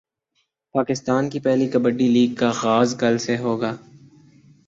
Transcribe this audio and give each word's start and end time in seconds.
پاکستان 0.75 1.29
کی 1.29 1.39
پہلی 1.39 1.67
کبڈی 1.67 2.07
لیگ 2.07 2.33
کا 2.35 2.51
غاز 2.63 2.95
کل 2.99 3.17
سے 3.17 3.37
ہوگا 3.37 3.75